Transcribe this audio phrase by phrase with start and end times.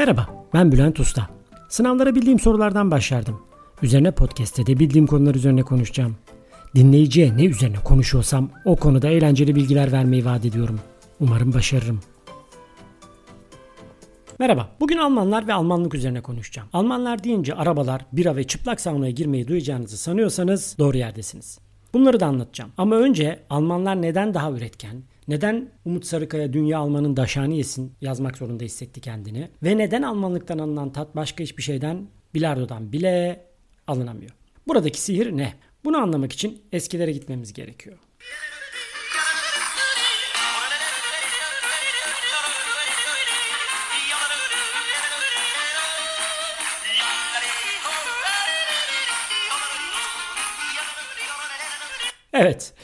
[0.00, 1.28] Merhaba, ben Bülent Usta.
[1.68, 3.40] Sınavlara bildiğim sorulardan başlardım.
[3.82, 6.16] Üzerine podcast'te de bildiğim konular üzerine konuşacağım.
[6.74, 10.80] Dinleyiciye ne üzerine konuşuyorsam o konuda eğlenceli bilgiler vermeyi vaat ediyorum.
[11.20, 12.00] Umarım başarırım.
[14.38, 16.68] Merhaba, bugün Almanlar ve Almanlık üzerine konuşacağım.
[16.72, 21.58] Almanlar deyince arabalar, bira ve çıplak saunaya girmeyi duyacağınızı sanıyorsanız doğru yerdesiniz.
[21.94, 22.70] Bunları da anlatacağım.
[22.78, 28.64] Ama önce Almanlar neden daha üretken, neden Umut Sarıkaya Dünya Alman'ın daşani yesin yazmak zorunda
[28.64, 33.46] hissetti kendini ve neden Almanlıktan alınan tat başka hiçbir şeyden bilardodan bile
[33.86, 34.30] alınamıyor.
[34.68, 35.54] Buradaki sihir ne?
[35.84, 37.98] Bunu anlamak için eskilere gitmemiz gerekiyor.
[52.32, 52.74] Evet,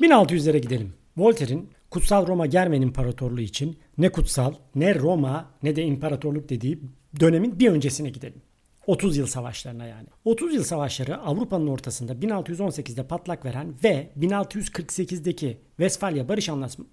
[0.00, 0.94] 1600'lere gidelim.
[1.16, 6.80] Voltaire'in Kutsal Roma Germen İmparatorluğu için ne kutsal ne Roma ne de imparatorluk dediği
[7.20, 8.42] dönemin bir öncesine gidelim.
[8.86, 10.08] 30 yıl savaşlarına yani.
[10.24, 16.48] 30 yıl savaşları Avrupa'nın ortasında 1618'de patlak veren ve 1648'deki Vesfalya Barış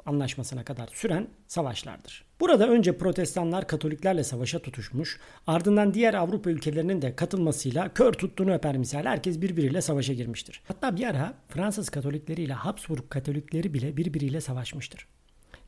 [0.05, 2.25] Anlaşması'na kadar süren savaşlardır.
[2.39, 8.78] Burada önce protestanlar Katoliklerle savaşa tutuşmuş, ardından diğer Avrupa ülkelerinin de katılmasıyla kör tuttuğunu öper
[8.78, 10.61] misal herkes birbiriyle savaşa girmiştir.
[10.67, 15.07] Hatta bir ara Fransız Katolikleriyle Habsburg Katolikleri bile birbiriyle savaşmıştır.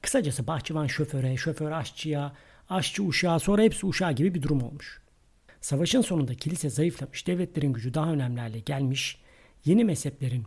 [0.01, 2.33] Kısacası bahçıvan şoföre, şoför aşçıya,
[2.69, 5.04] aşçı uşağa sonra hepsi uşağı gibi bir durum olmuş.
[5.65, 9.17] Savaşın sonunda kilise zayıflamış, devletlerin gücü daha önemli gelmiş,
[9.65, 10.43] yeni mezheplerin,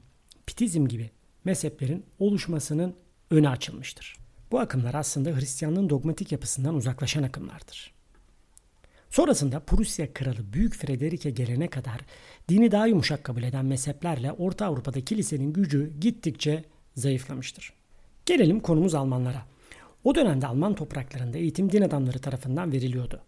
[0.47, 1.10] pitizm gibi
[1.44, 2.94] mezheplerin oluşmasının
[3.30, 4.16] önü açılmıştır.
[4.50, 7.94] Bu akımlar aslında Hristiyanlığın dogmatik yapısından uzaklaşan akımlardır.
[9.10, 12.00] Sonrasında Prusya kralı Büyük Frederik'e gelene kadar
[12.48, 17.72] dini daha yumuşak kabul eden mezheplerle Orta Avrupa'da kilisenin gücü gittikçe zayıflamıştır.
[18.27, 19.47] Gelelim konumuz Almanlara.
[20.05, 23.22] O dönemde Alman topraklarında eğitim din adamları tarafından veriliyordu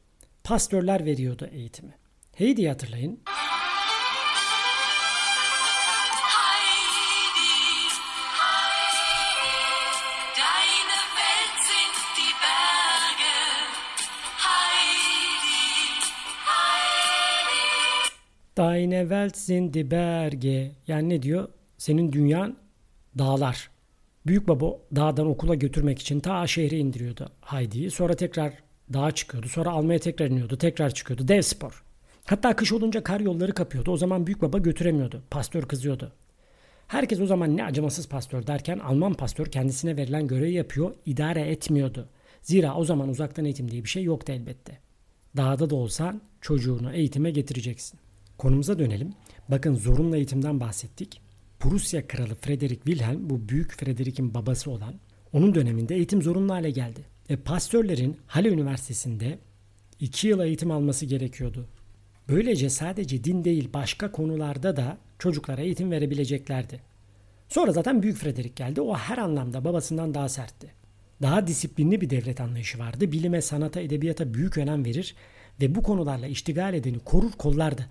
[0.45, 1.95] pastörler veriyordu eğitimi.
[2.35, 3.21] Heidi'yi hatırlayın.
[18.57, 20.73] Deine Welt sind die Berge.
[20.87, 21.49] Yani ne diyor?
[21.79, 22.57] Senin dünyan
[23.19, 23.71] dağlar.
[24.27, 27.91] Büyük baba dağdan okula götürmek için ta şehre indiriyordu Heidi'yi.
[27.91, 28.53] Sonra tekrar
[28.93, 29.49] dağa çıkıyordu.
[29.49, 30.59] Sonra almaya tekrar iniyordu.
[30.59, 31.29] Tekrar çıkıyordu.
[31.29, 31.85] Dev spor.
[32.25, 33.91] Hatta kış olunca kar yolları kapıyordu.
[33.91, 35.23] O zaman büyük baba götüremiyordu.
[35.31, 36.13] Pastör kızıyordu.
[36.87, 42.09] Herkes o zaman ne acımasız pastör derken Alman pastör kendisine verilen görevi yapıyor, idare etmiyordu.
[42.43, 44.79] Zira o zaman uzaktan eğitim diye bir şey yoktu elbette.
[45.37, 48.01] Dağda da olsan çocuğunu eğitime getireceksin.
[48.39, 49.13] Konumuza dönelim.
[49.49, 51.21] Bakın zorunlu eğitimden bahsettik.
[51.61, 54.95] Prusya kralı Frederick Wilhelm bu büyük Frederick'in babası olan
[55.33, 57.01] onun döneminde eğitim zorunlu hale geldi.
[57.31, 59.39] Ve pastörlerin Halle Üniversitesi'nde
[60.01, 61.69] 2 yıl eğitim alması gerekiyordu.
[62.29, 66.81] Böylece sadece din değil başka konularda da çocuklara eğitim verebileceklerdi.
[67.49, 68.81] Sonra zaten Büyük Frederick geldi.
[68.81, 70.73] O her anlamda babasından daha sertti.
[71.23, 73.13] Daha disiplinli bir devlet anlayışı vardı.
[73.13, 75.15] Bilime, sanata, edebiyata büyük önem verir
[75.61, 77.87] ve bu konularla iştigal edeni korur kollardı.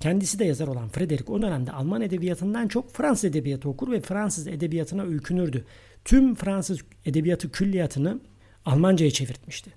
[0.00, 4.46] Kendisi de yazar olan Frederick o dönemde Alman edebiyatından çok Fransız edebiyatı okur ve Fransız
[4.46, 5.64] edebiyatına öykünürdü.
[6.04, 8.20] Tüm Fransız edebiyatı külliyatını
[8.68, 9.70] Almanca'ya çevirtmişti.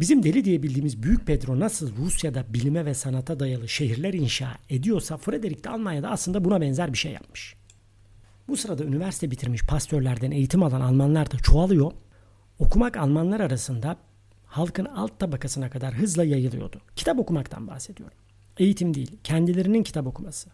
[0.00, 5.16] Bizim deli diye bildiğimiz Büyük Pedro nasıl Rusya'da bilime ve sanata dayalı şehirler inşa ediyorsa
[5.16, 7.54] Frederick de Almanya'da aslında buna benzer bir şey yapmış.
[8.48, 11.92] Bu sırada üniversite bitirmiş pastörlerden eğitim alan Almanlar da çoğalıyor.
[12.58, 13.96] Okumak Almanlar arasında
[14.46, 16.80] halkın alt tabakasına kadar hızla yayılıyordu.
[16.96, 18.16] Kitap okumaktan bahsediyorum.
[18.58, 20.50] Eğitim değil, kendilerinin kitap okuması.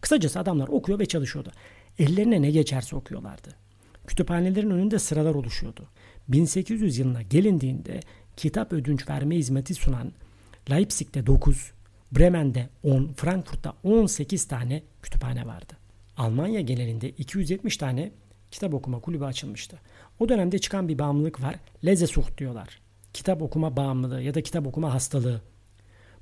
[0.00, 1.52] Kısacası adamlar okuyor ve çalışıyordu.
[1.98, 3.65] Ellerine ne geçerse okuyorlardı.
[4.06, 5.88] Kütüphanelerin önünde sıralar oluşuyordu.
[6.28, 8.00] 1800 yılına gelindiğinde
[8.36, 10.12] kitap ödünç verme hizmeti sunan
[10.70, 11.72] Leipzig'te 9,
[12.12, 15.76] Bremen'de 10, Frankfurt'ta 18 tane kütüphane vardı.
[16.16, 18.12] Almanya genelinde 270 tane
[18.50, 19.80] kitap okuma kulübü açılmıştı.
[20.18, 21.56] O dönemde çıkan bir bağımlılık var.
[21.84, 22.80] Lesesucht diyorlar.
[23.12, 25.40] Kitap okuma bağımlılığı ya da kitap okuma hastalığı.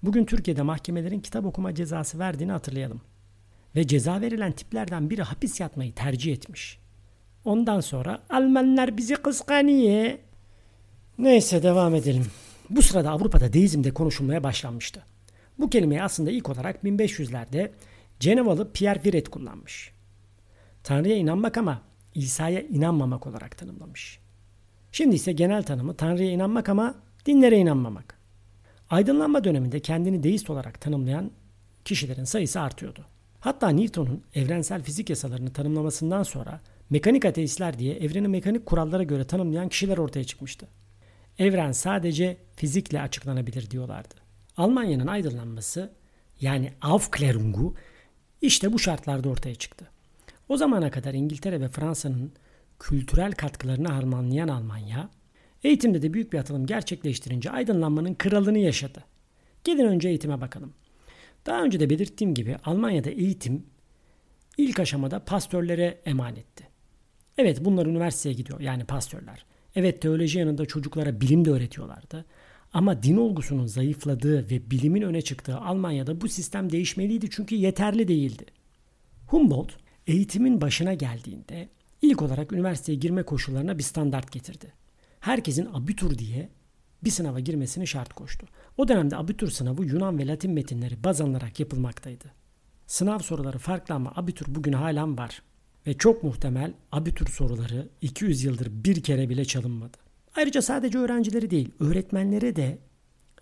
[0.02, 3.00] Bugün Türkiye'de mahkemelerin kitap okuma cezası verdiğini hatırlayalım.
[3.76, 6.83] Ve ceza verilen tiplerden biri hapis yatmayı tercih etmiş.
[7.44, 10.18] Ondan sonra Almanlar bizi kıskanıyor.
[11.18, 12.26] Neyse devam edelim.
[12.70, 15.02] Bu sırada Avrupa'da deizm de konuşulmaya başlanmıştı.
[15.58, 17.70] Bu kelimeyi aslında ilk olarak 1500'lerde
[18.20, 19.92] Cenevalı Pierre Viret kullanmış.
[20.84, 21.82] Tanrı'ya inanmak ama
[22.14, 24.18] İsa'ya inanmamak olarak tanımlamış.
[24.92, 26.94] Şimdi ise genel tanımı Tanrı'ya inanmak ama
[27.26, 28.18] dinlere inanmamak.
[28.90, 31.30] Aydınlanma döneminde kendini deist olarak tanımlayan
[31.84, 33.06] kişilerin sayısı artıyordu.
[33.40, 39.68] Hatta Newton'un evrensel fizik yasalarını tanımlamasından sonra Mekanik ateistler diye evreni mekanik kurallara göre tanımlayan
[39.68, 40.68] kişiler ortaya çıkmıştı.
[41.38, 44.14] Evren sadece fizikle açıklanabilir diyorlardı.
[44.56, 45.92] Almanya'nın aydınlanması
[46.40, 47.74] yani Aufklärung'u
[48.42, 49.90] işte bu şartlarda ortaya çıktı.
[50.48, 52.32] O zamana kadar İngiltere ve Fransa'nın
[52.78, 55.10] kültürel katkılarını harmanlayan Almanya,
[55.62, 59.04] eğitimde de büyük bir atılım gerçekleştirince aydınlanmanın kralını yaşadı.
[59.64, 60.74] Gelin önce eğitime bakalım.
[61.46, 63.66] Daha önce de belirttiğim gibi Almanya'da eğitim
[64.58, 66.73] ilk aşamada pastörlere emanetti.
[67.38, 69.44] Evet bunlar üniversiteye gidiyor yani pastörler.
[69.76, 72.24] Evet teoloji yanında çocuklara bilim de öğretiyorlardı.
[72.72, 78.44] Ama din olgusunun zayıfladığı ve bilimin öne çıktığı Almanya'da bu sistem değişmeliydi çünkü yeterli değildi.
[79.26, 79.76] Humboldt
[80.06, 81.68] eğitimin başına geldiğinde
[82.02, 84.72] ilk olarak üniversiteye girme koşullarına bir standart getirdi.
[85.20, 86.48] Herkesin abitur diye
[87.04, 88.46] bir sınava girmesini şart koştu.
[88.76, 92.24] O dönemde abitur sınavı Yunan ve Latin metinleri baz alınarak yapılmaktaydı.
[92.86, 95.42] Sınav soruları farklı ama abitur bugün halen var.
[95.86, 99.96] Ve çok muhtemel abitur soruları 200 yıldır bir kere bile çalınmadı.
[100.36, 102.78] Ayrıca sadece öğrencileri değil, öğretmenlere de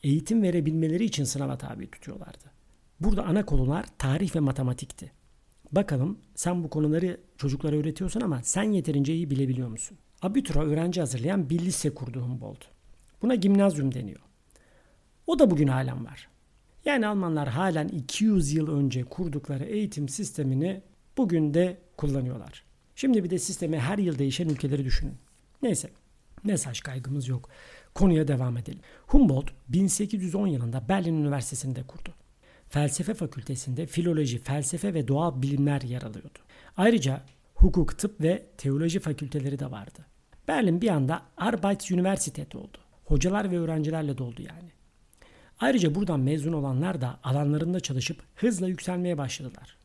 [0.02, 2.44] eğitim verebilmeleri için sınava tabi tutuyorlardı.
[3.00, 5.12] Burada ana konular tarih ve matematikti.
[5.72, 9.98] Bakalım sen bu konuları çocuklara öğretiyorsun ama sen yeterince iyi bilebiliyor musun?
[10.22, 12.68] Abitura öğrenci hazırlayan bir lise kurdu Humboldt.
[13.22, 14.20] Buna gimnazyum deniyor.
[15.26, 16.28] O da bugün halen var.
[16.84, 20.82] Yani Almanlar halen 200 yıl önce kurdukları eğitim sistemini
[21.16, 22.64] bugün de kullanıyorlar.
[22.96, 25.14] Şimdi bir de sistemi her yıl değişen ülkeleri düşünün.
[25.62, 25.90] Neyse
[26.44, 27.48] mesaj kaygımız yok.
[27.94, 28.80] Konuya devam edelim.
[29.06, 32.14] Humboldt 1810 yılında Berlin Üniversitesi'nde kurdu.
[32.68, 36.38] Felsefe fakültesinde filoloji, felsefe ve doğal bilimler yer alıyordu.
[36.76, 37.22] Ayrıca
[37.54, 40.06] hukuk, tıp ve teoloji fakülteleri de vardı.
[40.48, 42.78] Berlin bir anda Arbeitsuniversität oldu.
[43.04, 44.70] Hocalar ve öğrencilerle doldu yani.
[45.60, 49.76] Ayrıca buradan mezun olanlar da alanlarında çalışıp hızla yükselmeye başladılar.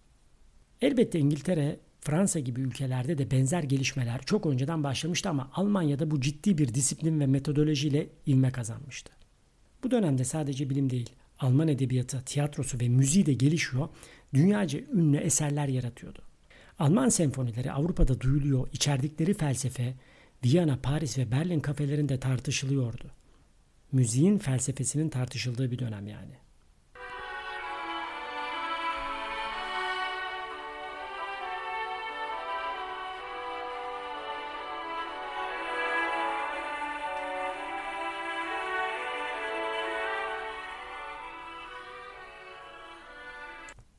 [0.81, 6.57] Elbette İngiltere, Fransa gibi ülkelerde de benzer gelişmeler çok önceden başlamıştı ama Almanya'da bu ciddi
[6.57, 9.11] bir disiplin ve metodolojiyle ivme kazanmıştı.
[9.83, 11.09] Bu dönemde sadece bilim değil,
[11.39, 13.89] Alman edebiyatı, tiyatrosu ve müziği de gelişiyor,
[14.33, 16.21] dünyaca ünlü eserler yaratıyordu.
[16.79, 19.93] Alman senfonileri Avrupa'da duyuluyor, içerdikleri felsefe
[20.45, 23.11] Viyana, Paris ve Berlin kafelerinde tartışılıyordu.
[23.91, 26.33] Müziğin felsefesinin tartışıldığı bir dönem yani.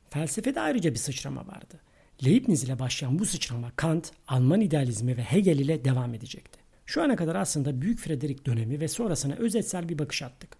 [0.09, 1.79] Felsefede ayrıca bir sıçrama vardı.
[2.25, 6.59] Leibniz ile başlayan bu sıçrama Kant, Alman idealizmi ve Hegel ile devam edecekti.
[6.85, 10.57] Şu ana kadar aslında Büyük Frederick dönemi ve sonrasına özetsel bir bakış attık.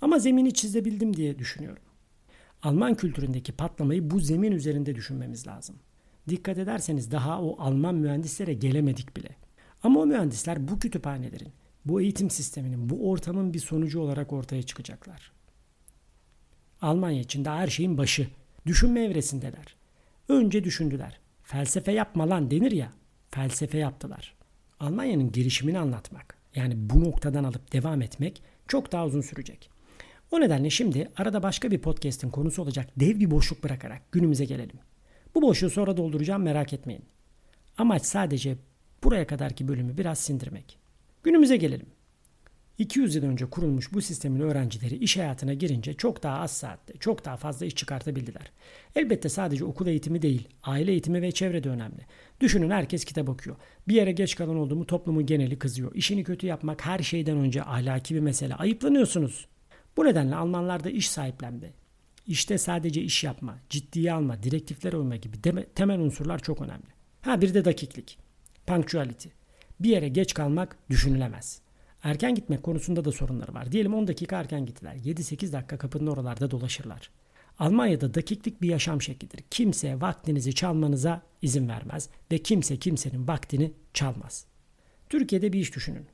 [0.00, 1.82] Ama zemini çizebildim diye düşünüyorum.
[2.62, 5.76] Alman kültüründeki patlamayı bu zemin üzerinde düşünmemiz lazım.
[6.28, 9.28] Dikkat ederseniz daha o Alman mühendislere gelemedik bile.
[9.82, 11.52] Ama o mühendisler bu kütüphanelerin,
[11.84, 15.32] bu eğitim sisteminin, bu ortamın bir sonucu olarak ortaya çıkacaklar.
[16.82, 18.28] Almanya için de her şeyin başı.
[18.66, 19.76] Düşünme evresindeler.
[20.28, 21.20] Önce düşündüler.
[21.42, 22.92] Felsefe yapma lan denir ya.
[23.30, 24.34] Felsefe yaptılar.
[24.80, 29.70] Almanya'nın girişimini anlatmak yani bu noktadan alıp devam etmek çok daha uzun sürecek.
[30.30, 34.78] O nedenle şimdi arada başka bir podcast'in konusu olacak dev bir boşluk bırakarak günümüze gelelim.
[35.34, 37.04] Bu boşluğu sonra dolduracağım merak etmeyin.
[37.78, 38.56] Amaç sadece
[39.04, 40.78] buraya kadarki bölümü biraz sindirmek.
[41.22, 41.86] Günümüze gelelim.
[42.80, 47.24] 200 yıl önce kurulmuş bu sistemin öğrencileri iş hayatına girince çok daha az saatte, çok
[47.24, 48.52] daha fazla iş çıkartabildiler.
[48.96, 52.06] Elbette sadece okul eğitimi değil, aile eğitimi ve çevre de önemli.
[52.40, 53.56] Düşünün herkes kitap okuyor.
[53.88, 55.94] Bir yere geç kalan oldu mu toplumun geneli kızıyor.
[55.94, 58.54] İşini kötü yapmak her şeyden önce ahlaki bir mesele.
[58.54, 59.46] Ayıplanıyorsunuz.
[59.96, 61.72] Bu nedenle Almanlar da iş sahiplendi.
[62.26, 65.36] İşte sadece iş yapma, ciddiye alma, direktiflere uyma gibi
[65.74, 66.88] temel unsurlar çok önemli.
[67.22, 68.18] Ha bir de dakiklik.
[68.66, 69.28] Punctuality.
[69.80, 71.69] Bir yere geç kalmak düşünülemez.
[72.02, 73.72] Erken gitmek konusunda da sorunları var.
[73.72, 74.94] Diyelim 10 dakika erken gittiler.
[74.94, 77.10] 7-8 dakika kapının oralarda dolaşırlar.
[77.58, 79.44] Almanya'da dakiklik bir yaşam şeklidir.
[79.50, 84.46] Kimse vaktinizi çalmanıza izin vermez ve kimse kimsenin vaktini çalmaz.
[85.08, 86.06] Türkiye'de bir iş düşünün.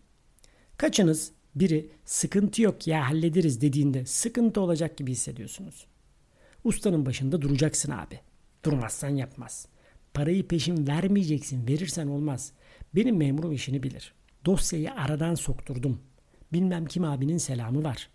[0.76, 5.86] Kaçınız biri sıkıntı yok ya hallederiz dediğinde sıkıntı olacak gibi hissediyorsunuz.
[6.64, 8.20] Ustanın başında duracaksın abi.
[8.64, 9.68] Durmazsan yapmaz.
[10.14, 11.68] Parayı peşin vermeyeceksin.
[11.68, 12.52] Verirsen olmaz.
[12.94, 14.14] Benim memurum işini bilir.
[14.46, 16.00] Dosyayı aradan sokturdum.
[16.52, 18.08] Bilmem kim abinin selamı var.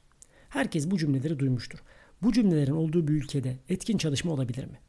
[0.49, 1.79] Herkes bu cümleleri duymuştur.
[2.21, 4.79] Bu cümlelerin olduğu bir ülkede etkin çalışma olabilir mi?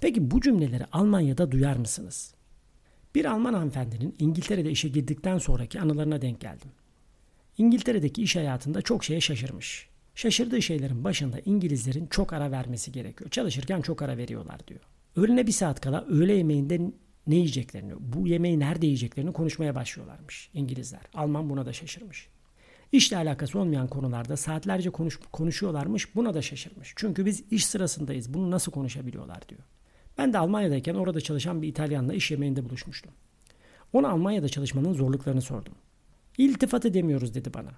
[0.00, 2.34] Peki bu cümleleri Almanya'da duyar mısınız?
[3.14, 6.70] Bir Alman hanımefendinin İngiltere'de işe girdikten sonraki anılarına denk geldim.
[7.58, 9.88] İngiltere'deki iş hayatında çok şeye şaşırmış.
[10.14, 13.30] Şaşırdığı şeylerin başında İngilizlerin çok ara vermesi gerekiyor.
[13.30, 14.80] Çalışırken çok ara veriyorlar diyor.
[15.16, 16.80] Öğlene bir saat kala öğle yemeğinde
[17.26, 21.00] ne yiyeceklerini, bu yemeği nerede yiyeceklerini konuşmaya başlıyorlarmış İngilizler.
[21.14, 22.28] Alman buna da şaşırmış.
[22.92, 26.14] İşle alakası olmayan konularda saatlerce konuş, konuşuyorlarmış.
[26.14, 26.92] Buna da şaşırmış.
[26.96, 28.34] Çünkü biz iş sırasındayız.
[28.34, 29.60] Bunu nasıl konuşabiliyorlar diyor.
[30.18, 33.12] Ben de Almanya'dayken orada çalışan bir İtalyanla iş yemeğinde buluşmuştum.
[33.92, 35.74] Ona Almanya'da çalışmanın zorluklarını sordum.
[36.38, 37.70] İltifat edemiyoruz dedi bana.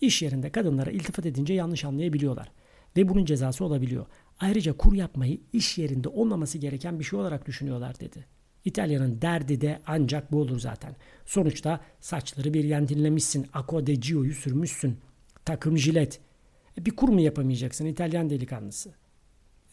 [0.00, 2.52] İş yerinde kadınlara iltifat edince yanlış anlayabiliyorlar.
[2.96, 4.06] Ve bunun cezası olabiliyor.
[4.40, 8.35] Ayrıca kur yapmayı iş yerinde olmaması gereken bir şey olarak düşünüyorlar dedi.
[8.66, 10.96] İtalya'nın derdi de ancak bu olur zaten.
[11.26, 13.46] Sonuçta saçları bir yan dinlemişsin.
[13.52, 14.98] Acqua de Gio'yu sürmüşsün.
[15.44, 16.20] Takım jilet.
[16.78, 18.94] E bir kur mu yapamayacaksın İtalyan delikanlısı?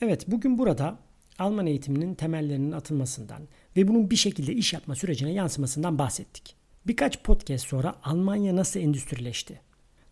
[0.01, 0.99] Evet bugün burada
[1.39, 3.41] Alman eğitiminin temellerinin atılmasından
[3.77, 6.55] ve bunun bir şekilde iş yapma sürecine yansımasından bahsettik.
[6.87, 9.61] Birkaç podcast sonra Almanya nasıl endüstrileşti?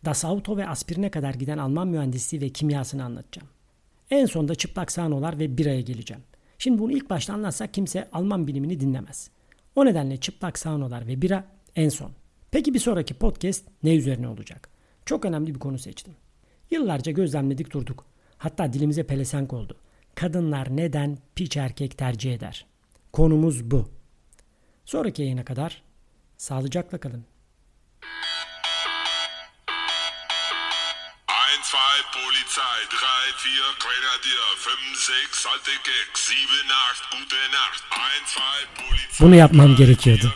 [0.05, 3.47] Das Auto ve aspirine kadar giden Alman mühendisliği ve kimyasını anlatacağım.
[4.09, 6.23] En sonda çıplak sahnolar ve biraya geleceğim.
[6.61, 9.29] Şimdi bunu ilk başta anlatsak kimse Alman bilimini dinlemez.
[9.75, 12.11] O nedenle çıplak saunalar ve bira en son.
[12.51, 14.69] Peki bir sonraki podcast ne üzerine olacak?
[15.05, 16.13] Çok önemli bir konu seçtim.
[16.71, 18.05] Yıllarca gözlemledik durduk.
[18.37, 19.77] Hatta dilimize pelesenk oldu.
[20.15, 22.65] Kadınlar neden piç erkek tercih eder?
[23.13, 23.89] Konumuz bu.
[24.85, 25.83] Sonraki yayına kadar
[26.37, 27.23] sağlıcakla kalın.
[32.51, 38.41] Polizei, 3, 4, Grenadier, 5, 6, alte Keks, 7, 8, gute Nacht, 1, 2,
[38.75, 39.19] Polizei.
[39.19, 40.33] Bunu yapmam gerekiyordu.